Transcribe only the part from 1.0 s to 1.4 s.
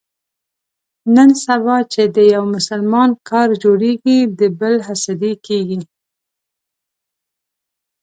نن